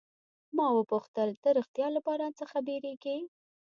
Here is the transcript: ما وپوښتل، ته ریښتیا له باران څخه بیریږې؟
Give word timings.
ما 0.55 0.67
وپوښتل، 0.77 1.29
ته 1.41 1.49
ریښتیا 1.57 1.87
له 1.95 1.99
باران 2.07 2.33
څخه 2.41 2.57
بیریږې؟ 2.67 3.17